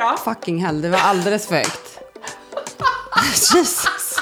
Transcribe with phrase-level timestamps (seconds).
[0.00, 0.16] då.
[0.16, 1.98] Fucking hell, det var alldeles för högt.
[3.54, 4.16] Jesus.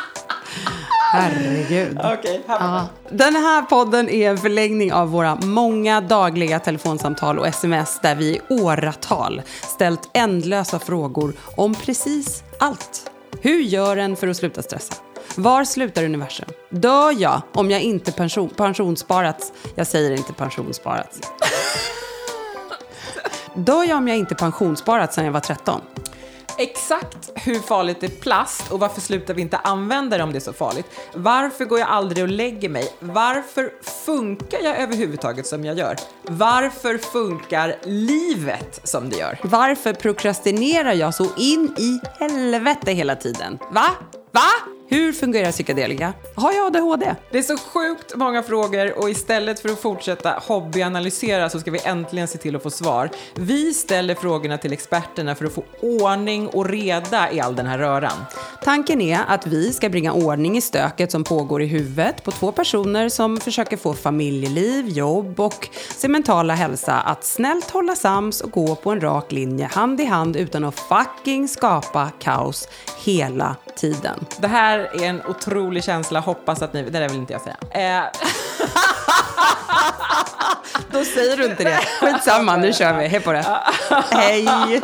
[1.12, 1.98] Herregud.
[2.04, 2.84] Okej, här.
[3.10, 8.24] Den här podden är en förlängning av våra många dagliga telefonsamtal och sms där vi
[8.24, 13.10] i åratal ställt ändlösa frågor om precis allt.
[13.40, 14.94] Hur gör en för att sluta stressa?
[15.36, 16.48] Var slutar universum?
[16.70, 19.52] Dör jag om jag inte pension, pensionssparats?
[19.74, 21.20] Jag säger inte pensionssparats.
[23.58, 25.80] Dör jag om jag inte pensionssparat sedan jag var 13?
[26.58, 30.40] Exakt hur farligt är plast och varför slutar vi inte använda det om det är
[30.40, 30.86] så farligt?
[31.14, 32.88] Varför går jag aldrig och lägger mig?
[33.00, 35.96] Varför funkar jag överhuvudtaget som jag gör?
[36.22, 39.38] Varför funkar livet som det gör?
[39.42, 43.58] Varför prokrastinerar jag så in i helvete hela tiden?
[43.72, 43.86] Va?
[44.32, 44.77] Va?
[44.90, 46.12] Hur fungerar psykedelika?
[46.34, 47.14] Har jag ADHD?
[47.30, 51.80] Det är så sjukt många frågor och istället för att fortsätta hobbyanalysera så ska vi
[51.84, 53.10] äntligen se till att få svar.
[53.34, 57.78] Vi ställer frågorna till experterna för att få ordning och reda i all den här
[57.78, 58.24] röran.
[58.64, 62.52] Tanken är att vi ska bringa ordning i stöket som pågår i huvudet på två
[62.52, 68.50] personer som försöker få familjeliv, jobb och sin mentala hälsa att snällt hålla sams och
[68.50, 72.68] gå på en rak linje hand i hand utan att fucking skapa kaos
[73.04, 74.26] hela tiden.
[74.40, 74.48] Det
[74.78, 76.82] här är en otrolig känsla, hoppas att ni...
[76.82, 77.56] Det där vill inte jag säga.
[77.70, 78.04] Eh,
[80.90, 81.80] Då säger du inte det.
[82.00, 83.06] Skitsamma, nu kör vi.
[83.06, 83.44] Hej på det.
[84.10, 84.80] Hej!